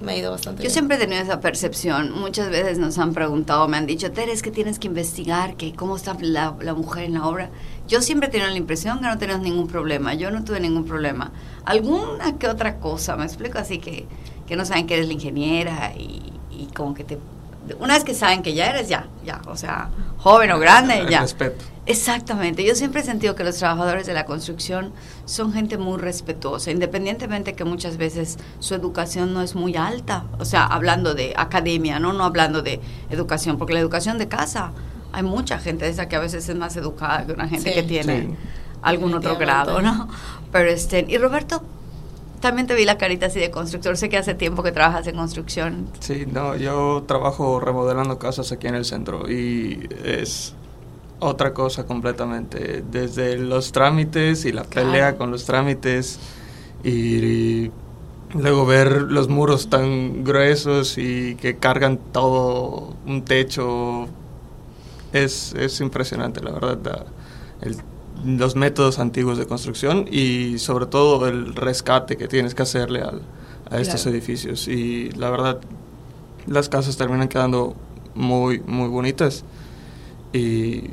me 0.00 0.12
ha 0.12 0.16
ido 0.16 0.30
bastante 0.30 0.62
Yo 0.62 0.64
bien. 0.68 0.72
siempre 0.72 0.96
he 0.96 1.00
tenido 1.00 1.22
esa 1.22 1.40
percepción. 1.40 2.12
Muchas 2.18 2.48
veces 2.50 2.78
nos 2.78 2.98
han 2.98 3.12
preguntado, 3.14 3.68
me 3.68 3.76
han 3.76 3.86
dicho, 3.86 4.10
Teres, 4.12 4.42
que 4.42 4.50
tienes 4.50 4.78
que 4.78 4.86
investigar, 4.88 5.56
que 5.56 5.74
cómo 5.74 5.96
está 5.96 6.16
la, 6.20 6.54
la 6.60 6.74
mujer 6.74 7.04
en 7.04 7.14
la 7.14 7.26
obra. 7.26 7.50
Yo 7.90 8.00
siempre 8.02 8.28
tenido 8.28 8.48
la 8.48 8.56
impresión 8.56 9.00
que 9.00 9.06
no 9.06 9.18
tenemos 9.18 9.42
ningún 9.42 9.66
problema. 9.66 10.14
Yo 10.14 10.30
no 10.30 10.44
tuve 10.44 10.60
ningún 10.60 10.84
problema. 10.84 11.32
Alguna 11.64 12.38
que 12.38 12.46
otra 12.46 12.76
cosa, 12.76 13.16
me 13.16 13.24
explico 13.24 13.58
así 13.58 13.78
que, 13.78 14.06
que 14.46 14.54
no 14.54 14.64
saben 14.64 14.86
que 14.86 14.94
eres 14.94 15.08
la 15.08 15.12
ingeniera 15.12 15.92
y, 15.96 16.32
y 16.52 16.66
como 16.66 16.94
que 16.94 17.02
te... 17.02 17.18
Una 17.80 17.94
vez 17.94 18.04
que 18.04 18.14
saben 18.14 18.42
que 18.42 18.54
ya 18.54 18.70
eres, 18.70 18.88
ya, 18.88 19.08
ya. 19.24 19.42
O 19.46 19.56
sea, 19.56 19.90
joven 20.18 20.52
o 20.52 20.60
grande, 20.60 21.04
ya. 21.10 21.22
respeto. 21.22 21.64
Exactamente. 21.84 22.64
Yo 22.64 22.76
siempre 22.76 23.00
he 23.00 23.04
sentido 23.04 23.34
que 23.34 23.42
los 23.42 23.56
trabajadores 23.56 24.06
de 24.06 24.14
la 24.14 24.24
construcción 24.24 24.92
son 25.24 25.52
gente 25.52 25.76
muy 25.76 25.98
respetuosa, 25.98 26.70
independientemente 26.70 27.54
que 27.54 27.64
muchas 27.64 27.96
veces 27.96 28.38
su 28.60 28.76
educación 28.76 29.34
no 29.34 29.42
es 29.42 29.56
muy 29.56 29.74
alta. 29.74 30.26
O 30.38 30.44
sea, 30.44 30.64
hablando 30.64 31.14
de 31.14 31.34
academia, 31.36 31.98
no, 31.98 32.12
no 32.12 32.22
hablando 32.22 32.62
de 32.62 32.80
educación, 33.10 33.58
porque 33.58 33.74
la 33.74 33.80
educación 33.80 34.16
de 34.16 34.28
casa 34.28 34.70
hay 35.12 35.22
mucha 35.22 35.58
gente 35.58 35.84
de 35.84 35.90
esa 35.90 36.08
que 36.08 36.16
a 36.16 36.20
veces 36.20 36.48
es 36.48 36.56
más 36.56 36.76
educada 36.76 37.26
que 37.26 37.32
una 37.32 37.48
gente 37.48 37.70
Sí. 37.70 37.74
que 37.74 37.82
tiene 37.82 38.20
Sí. 38.22 38.28
algún 38.82 39.14
otro 39.14 39.36
grado. 39.36 39.80
¿no? 39.82 40.08
Pero 40.52 40.68
este, 40.70 41.04
y 41.08 41.18
Roberto, 41.18 41.62
también 42.40 42.66
te 42.66 42.74
vi 42.74 42.84
la 42.84 42.96
carita 42.98 43.26
así 43.26 43.38
de 43.38 43.50
constructor. 43.50 43.96
Sé 43.96 44.08
que 44.08 44.16
hace 44.16 44.34
tiempo 44.34 44.62
que 44.62 44.72
trabajas 44.72 45.06
en 45.06 45.16
construcción. 45.16 45.86
Sí, 46.00 46.24
no, 46.30 46.56
yo 46.56 47.04
trabajo 47.06 47.60
remodelando 47.60 48.18
casas 48.18 48.50
aquí 48.52 48.66
en 48.66 48.74
el 48.76 48.84
centro 48.86 49.30
y 49.30 49.88
es 50.04 50.54
otra 51.18 51.52
cosa 51.52 51.84
completamente. 51.84 52.82
Desde 52.90 53.36
los 53.36 53.72
trámites 53.72 54.46
y 54.46 54.52
la 54.52 54.64
Claro. 54.64 54.88
pelea 54.88 55.16
con 55.16 55.30
los 55.30 55.44
trámites 55.44 56.18
y, 56.82 57.70
luego 58.32 58.64
ver 58.64 59.02
los 59.02 59.28
muros 59.28 59.68
tan 59.68 60.24
gruesos 60.24 60.96
y 60.98 61.34
que 61.34 61.56
cargan 61.56 61.98
todo 62.12 62.94
un 63.06 63.22
techo 63.24 64.08
es, 65.12 65.54
es 65.54 65.80
impresionante, 65.80 66.42
la 66.42 66.52
verdad. 66.52 66.78
la- 66.84 67.06
el 67.66 67.76
los 68.22 68.54
métodos 68.54 68.98
antiguos 68.98 69.38
de 69.38 69.46
construcción 69.46 70.06
y 70.10 70.58
sobre 70.58 70.84
todo 70.84 71.26
el 71.26 71.54
rescate 71.54 72.18
que 72.18 72.28
tienes 72.28 72.54
que 72.54 72.62
hacerle 72.62 73.00
al, 73.00 73.22
a 73.70 73.80
estos 73.80 74.04
edificios. 74.04 74.68
Y 74.68 75.10
la 75.12 75.30
verdad, 75.30 75.58
las 76.46 76.68
casas 76.68 76.98
terminan 76.98 77.28
quedando 77.28 77.74
muy, 78.14 78.60
muy 78.60 78.88
bonitas 78.88 79.42
y 80.32 80.90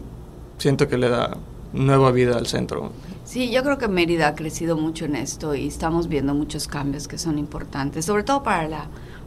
siento 0.58 0.88
que 0.88 0.98
le 0.98 1.10
da 1.10 1.38
nueva 1.74 2.12
vida 2.12 2.38
al 2.38 2.48
centro. 2.48 2.92
Sí, 3.26 3.52
yo 3.52 3.62
creo 3.64 3.78
que 3.78 3.88
Mérida 3.90 4.30
ha 4.30 4.36
crecido 4.36 4.78
mucho 4.78 5.06
en 5.06 5.16
esto 5.16 5.54
y 5.54 5.68
estamos 5.68 6.08
viendo 6.08 6.34
muchos 6.34 6.68
cambios 6.68 7.08
que 7.08 7.18
son 7.18 7.38
importantes, 7.38 8.06
sobre 8.06 8.24
todo 8.24 8.42
para 8.42 8.68
la, 8.70 8.86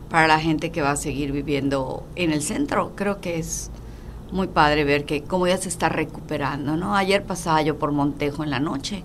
para 0.08 0.26
la 0.26 0.40
gente 0.40 0.70
que 0.70 0.80
va 0.80 0.92
a 0.92 0.96
seguir 0.96 1.32
viviendo 1.32 2.04
en 2.16 2.32
el 2.32 2.40
centro. 2.42 2.92
Creo 2.96 3.20
que 3.20 3.38
es 3.38 3.70
muy 4.32 4.46
padre 4.48 4.84
ver 4.84 5.04
que 5.04 5.22
como 5.22 5.46
ya 5.46 5.56
se 5.56 5.68
está 5.68 5.88
recuperando, 5.88 6.76
¿no? 6.76 6.94
Ayer 6.94 7.24
pasaba 7.24 7.62
yo 7.62 7.78
por 7.78 7.92
Montejo 7.92 8.44
en 8.44 8.50
la 8.50 8.60
noche 8.60 9.04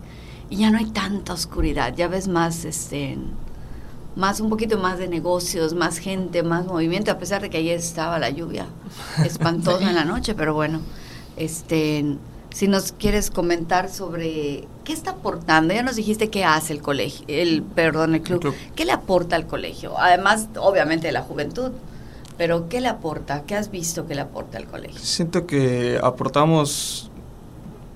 y 0.50 0.58
ya 0.58 0.72
no 0.72 0.78
hay 0.78 0.86
tanta 0.86 1.34
oscuridad, 1.34 1.96
ya 1.96 2.08
ves 2.08 2.28
más 2.28 2.66
este 2.66 3.18
más 4.16 4.40
un 4.40 4.50
poquito 4.50 4.78
más 4.78 4.98
de 4.98 5.10
negocios, 5.10 5.74
más 5.74 5.98
gente, 5.98 6.42
más 6.42 6.66
movimiento, 6.66 7.12
a 7.12 7.18
pesar 7.18 7.42
de 7.42 7.50
que 7.50 7.58
ayer 7.58 7.78
estaba 7.78 8.18
la 8.18 8.30
lluvia 8.30 8.68
espantosa 9.26 9.90
en 9.90 9.96
la 9.96 10.06
noche, 10.06 10.36
pero 10.36 10.54
bueno, 10.54 10.82
este 11.38 12.18
si 12.56 12.70
nos 12.70 12.94
quieres 12.94 13.32
comentar 13.32 13.90
sobre 13.90 14.66
qué 14.86 14.94
está 14.94 15.12
aportando, 15.12 15.74
ya 15.74 15.84
nos 15.84 15.98
dijiste 15.98 16.30
qué 16.30 16.46
hace 16.46 16.72
el 16.72 16.82
colegio, 16.82 17.26
el 17.28 17.64
perdón, 17.64 18.16
el 18.16 18.22
club, 18.22 18.56
qué 18.76 18.86
le 18.86 18.94
aporta 18.94 19.36
al 19.36 19.46
colegio, 19.46 20.00
además 20.00 20.48
obviamente 20.58 21.08
de 21.08 21.12
la 21.12 21.22
juventud, 21.22 21.72
pero 22.38 22.70
qué 22.70 22.82
le 22.82 22.88
aporta, 22.88 23.44
qué 23.44 23.56
has 23.56 23.72
visto 23.72 24.08
que 24.08 24.16
le 24.16 24.22
aporta 24.22 24.58
al 24.58 24.66
colegio. 24.66 25.00
Siento 25.00 25.46
que 25.46 26.00
aportamos 26.02 27.10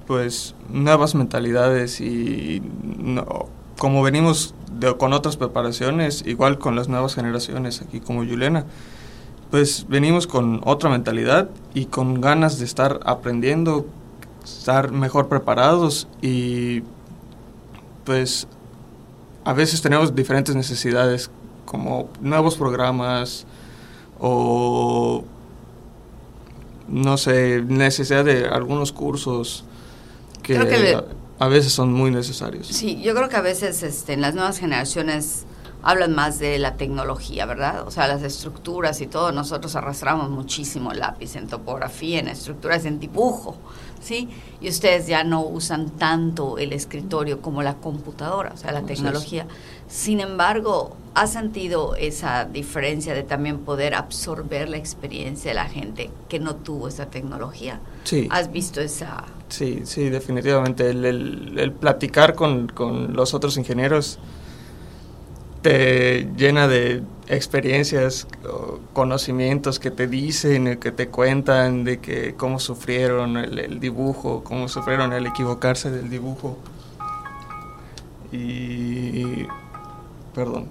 pues 0.08 0.56
nuevas 0.70 1.14
mentalidades 1.14 2.02
y 2.02 2.64
como 3.78 4.02
venimos 4.02 4.56
con 4.98 5.14
otras 5.14 5.38
preparaciones, 5.38 6.24
igual 6.26 6.58
con 6.58 6.76
las 6.76 6.88
nuevas 6.88 7.16
generaciones 7.16 7.82
aquí 7.82 8.00
como 8.00 8.26
Juliana, 8.26 8.66
pues 9.52 9.86
venimos 9.88 10.28
con 10.28 10.62
otra 10.64 10.90
mentalidad 10.90 11.50
y 11.74 11.86
con 11.86 12.22
ganas 12.22 12.60
de 12.60 12.66
estar 12.66 13.00
aprendiendo, 13.06 13.86
estar 14.44 14.92
mejor 14.92 15.28
preparados 15.28 16.08
y 16.22 16.84
pues 18.06 18.48
a 19.44 19.54
veces 19.54 19.82
tenemos 19.82 20.16
diferentes 20.16 20.56
necesidades 20.56 21.30
como 21.66 22.10
nuevos 22.22 22.56
programas 22.56 23.46
o 24.20 25.24
no 26.88 27.18
sé, 27.18 27.62
necesidad 27.62 28.26
de 28.26 28.48
algunos 28.48 28.92
cursos 28.92 29.64
que, 30.42 30.58
a 31.38 31.48
veces 31.48 31.72
son 31.72 31.94
muy 31.94 32.12
necesarios. 32.12 32.68
Sí, 32.68 33.02
yo 33.02 33.14
creo 33.16 33.30
que 33.30 33.38
a 33.38 33.42
veces 33.42 33.84
este, 33.84 34.14
en 34.14 34.22
las 34.22 34.34
nuevas 34.34 34.60
generaciones 34.60 35.46
hablan 35.82 36.14
más 36.14 36.40
de 36.40 36.60
la 36.60 36.76
tecnología, 36.76 37.46
¿verdad? 37.46 37.88
O 37.88 37.92
sea, 37.92 38.08
las 38.08 38.22
estructuras 38.24 39.00
y 39.02 39.08
todo, 39.08 39.32
nosotros 39.32 39.76
arrastramos 39.76 40.30
muchísimo 40.30 40.94
lápiz 40.94 41.36
en 41.36 41.48
topografía, 41.48 42.20
en 42.20 42.28
estructuras, 42.28 42.86
en 42.86 43.00
dibujo, 43.00 43.58
¿sí? 44.02 44.30
Y 44.60 44.70
ustedes 44.70 45.08
ya 45.08 45.24
no 45.24 45.42
usan 45.42 45.92
tanto 45.92 46.58
el 46.58 46.74
escritorio 46.74 47.42
como 47.42 47.64
la 47.64 47.76
computadora, 47.76 48.52
o 48.54 48.58
sea, 48.58 48.72
la 48.72 48.82
tecnología. 48.82 49.48
Sin 49.88 50.20
embargo, 50.20 50.98
¿has 51.16 51.34
sentido 51.34 51.96
esa 51.96 52.46
diferencia 52.46 53.14
de 53.14 53.24
también 53.24 53.60
poder 53.60 53.96
absorber 53.96 54.70
la 54.70 54.78
experiencia 54.78 55.52
de 55.52 55.56
la 55.56 55.66
gente 55.66 56.10
que 56.28 56.40
no 56.40 56.56
tuvo 56.56 56.90
esa 56.90 57.06
tecnología? 57.06 57.80
Sí. 58.04 58.28
¿Has 58.32 58.52
visto 58.52 58.82
esa...? 58.82 59.24
Sí, 59.48 59.82
sí, 59.86 60.10
definitivamente. 60.10 60.92
El, 60.92 61.06
el, 61.58 61.72
platicar 61.72 62.36
con, 62.36 62.68
con 62.68 63.14
los 63.14 63.34
otros 63.34 63.58
ingenieros 63.58 64.20
te 65.62 66.28
llena 66.38 66.68
de 66.68 67.04
experiencias, 67.28 68.28
conocimientos 68.94 69.80
que 69.80 69.92
te 69.92 70.08
dicen, 70.08 70.80
que 70.80 70.92
te 70.92 71.10
cuentan 71.10 71.84
de 71.84 72.00
que 72.00 72.36
cómo 72.36 72.60
sufrieron 72.60 73.38
el, 73.38 73.80
dibujo, 73.80 74.44
cómo 74.44 74.68
sufrieron 74.68 75.14
el 75.14 75.28
equivocarse 75.28 75.92
del 75.92 76.10
dibujo. 76.10 76.58
Y 78.32 79.46
perdón, 80.34 80.68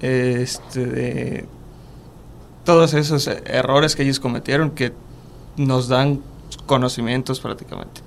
este 0.00 0.86
de 0.86 1.44
todos 2.64 2.94
esos 2.94 3.26
errores 3.26 3.94
que 3.94 4.02
ellos 4.02 4.20
cometieron 4.20 4.70
que 4.70 4.92
nos 5.56 5.88
dan 5.88 6.22
conocimientos 6.66 7.40
prácticamente. 7.40 8.00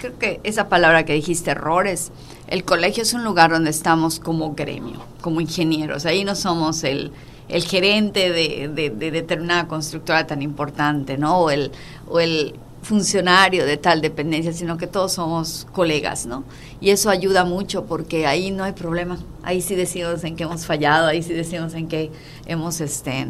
Creo 0.00 0.18
que 0.18 0.40
esa 0.44 0.70
palabra 0.70 1.04
que 1.04 1.12
dijiste, 1.12 1.50
errores, 1.50 2.10
el 2.48 2.64
colegio 2.64 3.02
es 3.02 3.12
un 3.12 3.22
lugar 3.22 3.50
donde 3.50 3.68
estamos 3.68 4.18
como 4.18 4.54
gremio, 4.54 5.04
como 5.20 5.42
ingenieros. 5.42 6.06
Ahí 6.06 6.24
no 6.24 6.34
somos 6.34 6.84
el, 6.84 7.12
el 7.50 7.64
gerente 7.64 8.30
de, 8.30 8.68
de, 8.68 9.10
determinada 9.10 9.68
constructora 9.68 10.26
tan 10.26 10.40
importante, 10.40 11.18
¿no? 11.18 11.40
O 11.40 11.50
el, 11.50 11.70
o 12.08 12.18
el 12.18 12.54
funcionario 12.80 13.66
de 13.66 13.76
tal 13.76 14.00
dependencia, 14.00 14.54
sino 14.54 14.78
que 14.78 14.86
todos 14.86 15.12
somos 15.12 15.66
colegas, 15.72 16.24
¿no? 16.24 16.44
Y 16.80 16.88
eso 16.88 17.10
ayuda 17.10 17.44
mucho 17.44 17.84
porque 17.84 18.26
ahí 18.26 18.50
no 18.50 18.64
hay 18.64 18.72
problema. 18.72 19.18
Ahí 19.42 19.60
sí 19.60 19.74
decimos 19.74 20.24
en 20.24 20.34
que 20.34 20.44
hemos 20.44 20.64
fallado, 20.64 21.08
ahí 21.08 21.22
sí 21.22 21.34
decimos 21.34 21.74
en 21.74 21.88
que 21.88 22.10
hemos 22.46 22.80
este, 22.80 23.26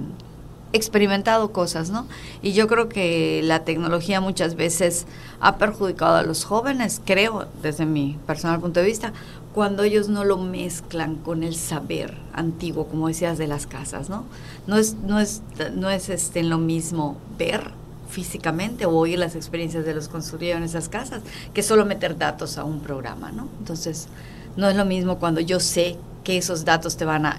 experimentado 0.73 1.53
cosas, 1.53 1.91
¿no? 1.91 2.07
Y 2.43 2.53
yo 2.53 2.69
creo 2.69 2.89
que 2.89 3.41
la 3.45 3.65
tecnología 3.65 4.21
muchas 4.21 4.55
veces 4.55 5.07
ha 5.41 5.57
perjudicado 5.57 6.17
a 6.17 6.23
los 6.23 6.45
jóvenes, 6.45 7.01
creo, 7.05 7.47
desde 7.63 7.87
mi 7.87 8.19
personal 8.27 8.61
punto 8.61 8.81
de 8.81 8.87
vista, 8.87 9.13
cuando 9.53 9.83
ellos 9.83 10.09
no 10.09 10.25
lo 10.25 10.37
mezclan 10.37 11.17
con 11.17 11.43
el 11.43 11.57
saber 11.57 12.17
antiguo, 12.33 12.87
como 12.87 13.09
decías, 13.09 13.37
de 13.37 13.49
las 13.49 13.67
casas, 13.67 14.09
¿no? 14.09 14.25
No 14.67 14.77
es, 14.77 14.95
no 14.95 15.19
es, 15.19 15.43
no 15.75 15.91
es 15.91 16.09
este, 16.09 16.43
lo 16.45 16.59
mismo 16.59 17.17
ver 17.37 17.73
físicamente 18.09 18.87
o 18.87 18.91
oír 18.91 19.19
las 19.19 19.35
experiencias 19.37 19.85
de 19.85 19.95
los 19.95 20.09
construyeron 20.09 20.63
en 20.63 20.69
esas 20.69 20.89
casas 20.89 21.23
que 21.55 21.63
solo 21.63 21.85
meter 21.85 22.19
datos 22.19 22.59
a 22.59 22.65
un 22.65 22.81
programa, 22.81 23.33
¿no? 23.33 23.49
Entonces, 23.59 24.09
no 24.57 24.69
es 24.69 24.77
lo 24.77 24.85
mismo 24.85 25.19
cuando 25.19 25.41
yo 25.41 25.61
sé 25.61 25.97
que 26.25 26.37
esos 26.37 26.65
datos 26.65 26.97
te 26.97 27.05
van 27.05 27.27
a 27.27 27.39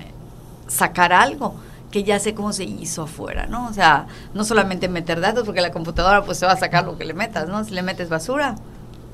sacar 0.68 1.14
algo, 1.14 1.56
que 1.92 2.04
ya 2.04 2.20
sé 2.20 2.34
cómo 2.34 2.54
se 2.54 2.64
hizo 2.64 3.04
afuera, 3.04 3.46
¿no? 3.46 3.68
O 3.68 3.74
sea, 3.74 4.08
no 4.34 4.44
solamente 4.44 4.88
meter 4.88 5.20
datos, 5.20 5.44
porque 5.46 5.62
la 5.62 5.72
computadora 5.72 6.24
pues 6.24 6.40
se 6.40 6.46
va 6.46 6.54
a 6.54 6.58
sacar 6.58 6.86
lo 6.86 6.98
que 6.98 7.06
le 7.06 7.14
metas, 7.14 7.48
¿no? 7.48 7.64
Si 7.64 7.72
le 7.72 7.84
metes 7.84 8.10
basura, 8.10 8.56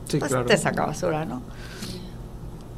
pues 0.09 0.33
te 0.45 0.57
saca 0.57 0.85
basura, 0.85 1.25
¿no? 1.25 1.41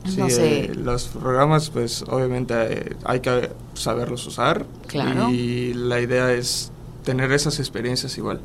Sí, 0.05 0.21
eh, 0.21 0.71
los 0.75 1.07
programas 1.09 1.69
pues 1.69 2.03
obviamente 2.07 2.53
eh, 2.57 2.95
hay 3.03 3.19
que 3.19 3.51
saberlos 3.73 4.25
usar 4.25 4.65
claro. 4.87 5.29
y 5.29 5.73
la 5.73 5.99
idea 5.99 6.31
es 6.31 6.71
tener 7.03 7.31
esas 7.31 7.59
experiencias 7.59 8.17
igual. 8.17 8.39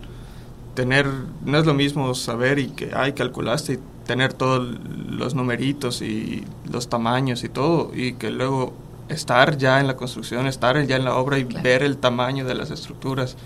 Tener, 0.75 1.07
no 1.45 1.59
es 1.59 1.65
lo 1.65 1.73
mismo 1.73 2.13
saber 2.17 2.59
y 2.59 2.69
que, 2.69 2.91
ay, 2.95 3.13
calculaste 3.13 3.75
y 3.75 3.79
tener 4.05 4.33
todos 4.33 4.77
los 5.09 5.35
numeritos 5.35 6.03
y 6.03 6.45
los 6.71 6.89
tamaños 6.89 7.45
y 7.45 7.49
todo 7.49 7.93
y 7.95 8.15
que 8.15 8.31
luego 8.31 8.75
estar 9.09 9.57
ya 9.57 9.81
en 9.81 9.87
la 9.87 9.97
construcción, 9.97 10.47
estar 10.47 10.83
ya 10.87 10.97
en 10.97 11.05
la 11.05 11.15
obra 11.17 11.39
y 11.39 11.45
ver 11.45 11.83
el 11.83 11.99
tamaño 11.99 12.45
de 12.45 12.55
las 12.55 12.71
estructuras, 12.71 13.37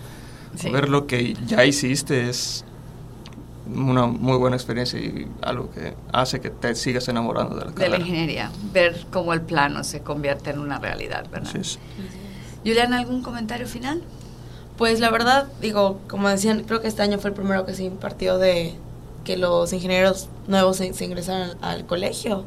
ver 0.71 0.89
lo 0.89 1.07
que 1.07 1.37
ya 1.47 1.65
hiciste 1.65 2.29
es 2.29 2.65
una 3.67 4.07
muy 4.07 4.39
buena 4.39 4.57
experiencia 4.57 4.99
y 4.99 5.29
algo 5.43 5.71
que 5.71 5.95
hace 6.13 6.41
que 6.41 6.51
te 6.51 6.75
sigas 6.75 7.07
enamorando 7.09 7.57
de 7.57 7.67
la 7.67 7.71
De 7.73 7.89
la 7.89 7.99
ingeniería, 7.99 8.51
ver 8.73 9.07
cómo 9.13 9.35
el 9.35 9.43
plano 9.43 9.85
se 9.85 10.01
convierte 10.01 10.51
en 10.51 10.59
una 10.59 10.79
realidad, 10.79 11.27
¿verdad? 11.31 11.51
Sí, 11.63 11.79
Juliana, 12.65 12.99
¿algún 12.99 13.23
comentario 13.23 13.67
final? 13.67 14.03
Pues 14.77 15.01
la 15.01 15.11
verdad, 15.11 15.49
digo, 15.61 16.01
como 16.09 16.29
decían, 16.29 16.63
creo 16.65 16.81
que 16.81 16.89
este 16.89 17.03
año 17.03 17.19
fue 17.19 17.31
el 17.31 17.37
primero 17.37 17.67
que 17.67 17.75
se 17.75 17.85
impartió 17.85 18.39
de 18.39 18.75
que 19.25 19.37
los 19.37 19.73
ingenieros 19.73 20.29
nuevos 20.47 20.79
se, 20.79 21.05
ingresaron 21.05 21.57
al 21.61 21.85
colegio 21.85 22.45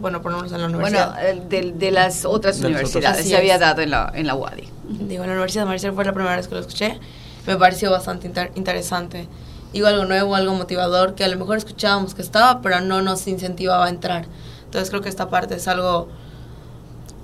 bueno, 0.00 0.22
por 0.22 0.32
lo 0.32 0.38
menos 0.38 0.52
en 0.52 0.60
la 0.60 0.66
universidad. 0.66 1.14
Bueno, 1.14 1.44
de, 1.48 1.72
de 1.72 1.90
las 1.90 2.24
otras 2.24 2.60
universidades, 2.60 3.26
se 3.26 3.36
había 3.36 3.58
dado 3.58 3.82
en 3.82 3.90
la, 3.90 4.10
en 4.14 4.26
la 4.26 4.34
UADI. 4.34 4.68
Digo, 4.88 5.22
en 5.22 5.28
la 5.28 5.34
Universidad 5.34 5.62
de 5.62 5.66
Maricel 5.66 5.92
fue 5.92 6.04
la 6.04 6.12
primera 6.12 6.36
vez 6.36 6.48
que 6.48 6.54
lo 6.54 6.60
escuché, 6.60 6.98
me 7.46 7.56
pareció 7.56 7.90
bastante 7.90 8.30
interesante. 8.54 9.28
Digo, 9.72 9.86
algo 9.86 10.06
nuevo, 10.06 10.34
algo 10.34 10.54
motivador, 10.54 11.14
que 11.14 11.24
a 11.24 11.28
lo 11.28 11.36
mejor 11.36 11.58
escuchábamos 11.58 12.14
que 12.14 12.22
estaba, 12.22 12.62
pero 12.62 12.80
no 12.80 13.02
nos 13.02 13.26
incentivaba 13.26 13.86
a 13.86 13.88
entrar. 13.90 14.26
Entonces 14.64 14.88
creo 14.90 15.02
que 15.02 15.08
esta 15.08 15.28
parte 15.28 15.56
es 15.56 15.68
algo 15.68 16.08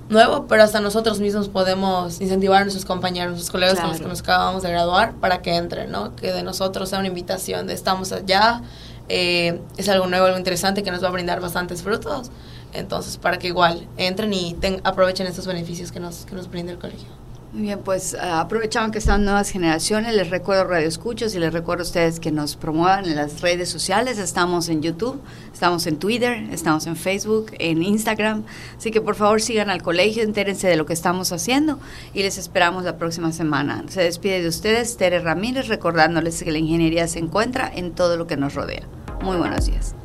nuevo, 0.09 0.45
pero 0.47 0.63
hasta 0.63 0.79
nosotros 0.79 1.19
mismos 1.19 1.49
podemos 1.49 2.21
incentivar 2.21 2.61
a 2.61 2.65
nuestros 2.65 2.85
compañeros, 2.85 3.31
nuestros 3.31 3.51
colegas 3.51 3.79
con 3.79 3.89
los 3.89 3.99
que 3.99 4.07
nos 4.07 4.21
acabamos 4.21 4.61
de 4.61 4.69
graduar 4.69 5.13
para 5.15 5.41
que 5.41 5.55
entren, 5.55 5.91
¿no? 5.91 6.15
Que 6.15 6.31
de 6.31 6.43
nosotros 6.43 6.89
sea 6.89 6.99
una 6.99 7.07
invitación 7.07 7.65
de 7.65 7.73
estamos 7.73 8.11
allá, 8.11 8.61
eh, 9.09 9.61
es 9.77 9.89
algo 9.89 10.05
nuevo, 10.07 10.27
algo 10.27 10.37
interesante 10.37 10.83
que 10.83 10.91
nos 10.91 11.03
va 11.03 11.07
a 11.07 11.11
brindar 11.11 11.41
bastantes 11.41 11.81
frutos. 11.81 12.29
Entonces, 12.75 13.17
para 13.17 13.37
que 13.37 13.47
igual 13.47 13.87
entren 13.97 14.33
y 14.33 14.55
aprovechen 14.83 15.27
estos 15.27 15.47
beneficios 15.47 15.91
que 15.91 15.99
nos, 15.99 16.25
que 16.25 16.35
nos 16.35 16.49
brinda 16.49 16.71
el 16.71 16.79
colegio. 16.79 17.07
Muy 17.55 17.61
bien, 17.61 17.79
pues 17.85 18.13
uh, 18.13 18.33
aprovechando 18.33 18.91
que 18.91 18.97
están 18.97 19.23
nuevas 19.23 19.49
generaciones, 19.49 20.13
les 20.13 20.29
recuerdo 20.29 20.65
Radio 20.65 20.89
Escuchos 20.89 21.33
y 21.35 21.39
les 21.39 21.53
recuerdo 21.53 21.83
a 21.83 21.85
ustedes 21.85 22.19
que 22.19 22.29
nos 22.29 22.57
promuevan 22.57 23.05
en 23.05 23.15
las 23.15 23.39
redes 23.39 23.69
sociales. 23.69 24.17
Estamos 24.17 24.67
en 24.67 24.81
YouTube, 24.81 25.21
estamos 25.53 25.87
en 25.87 25.95
Twitter, 25.95 26.49
estamos 26.51 26.85
en 26.85 26.97
Facebook, 26.97 27.53
en 27.57 27.81
Instagram. 27.81 28.43
Así 28.77 28.91
que 28.91 28.99
por 28.99 29.15
favor 29.15 29.41
sigan 29.41 29.69
al 29.69 29.81
colegio, 29.81 30.21
entérense 30.21 30.67
de 30.67 30.75
lo 30.75 30.85
que 30.85 30.91
estamos 30.91 31.31
haciendo 31.31 31.79
y 32.13 32.23
les 32.23 32.37
esperamos 32.37 32.83
la 32.83 32.97
próxima 32.97 33.31
semana. 33.31 33.85
Se 33.87 34.01
despide 34.01 34.41
de 34.41 34.49
ustedes 34.49 34.97
Tere 34.97 35.19
Ramírez, 35.19 35.69
recordándoles 35.69 36.43
que 36.43 36.51
la 36.51 36.57
ingeniería 36.57 37.07
se 37.07 37.19
encuentra 37.19 37.71
en 37.73 37.93
todo 37.93 38.17
lo 38.17 38.27
que 38.27 38.35
nos 38.35 38.53
rodea. 38.53 38.83
Muy 39.21 39.37
buenos 39.37 39.65
días. 39.65 39.95